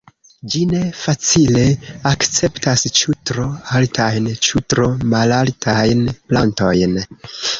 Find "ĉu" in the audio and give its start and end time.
3.01-3.13, 4.47-4.61